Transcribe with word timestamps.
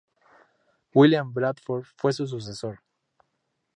William 0.95 1.31
Bradford 1.31 1.85
fue 1.95 2.11
su 2.11 2.25
sucesor. 2.25 2.79